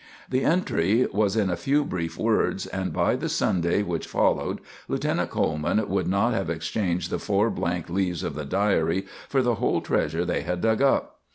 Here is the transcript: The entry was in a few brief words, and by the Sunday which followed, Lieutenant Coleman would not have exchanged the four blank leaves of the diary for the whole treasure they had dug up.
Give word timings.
The 0.31 0.43
entry 0.43 1.05
was 1.13 1.35
in 1.37 1.51
a 1.51 1.55
few 1.55 1.85
brief 1.85 2.17
words, 2.17 2.65
and 2.65 2.91
by 2.91 3.15
the 3.15 3.29
Sunday 3.29 3.83
which 3.83 4.07
followed, 4.07 4.59
Lieutenant 4.87 5.29
Coleman 5.29 5.87
would 5.89 6.07
not 6.07 6.31
have 6.33 6.49
exchanged 6.49 7.11
the 7.11 7.19
four 7.19 7.51
blank 7.51 7.87
leaves 7.87 8.23
of 8.23 8.33
the 8.33 8.43
diary 8.45 9.05
for 9.29 9.43
the 9.43 9.53
whole 9.61 9.79
treasure 9.79 10.25
they 10.25 10.41
had 10.41 10.59
dug 10.61 10.81
up. 10.81 11.19